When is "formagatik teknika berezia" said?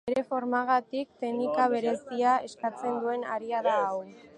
0.27-2.35